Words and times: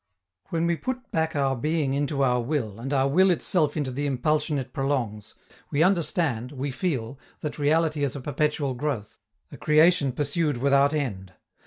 When 0.49 0.65
we 0.65 0.77
put 0.77 1.11
back 1.11 1.35
our 1.35 1.55
being 1.55 1.93
into 1.93 2.23
our 2.23 2.41
will, 2.41 2.79
and 2.79 2.91
our 2.91 3.07
will 3.07 3.29
itself 3.29 3.77
into 3.77 3.91
the 3.91 4.07
impulsion 4.07 4.57
it 4.57 4.73
prolongs, 4.73 5.35
we 5.69 5.83
understand, 5.83 6.51
we 6.51 6.71
feel, 6.71 7.19
that 7.41 7.59
reality 7.59 8.03
is 8.03 8.15
a 8.15 8.19
perpetual 8.21 8.73
growth, 8.73 9.19
a 9.51 9.57
creation 9.57 10.11
pursued 10.11 10.57
without 10.57 10.91
end. 10.95 11.33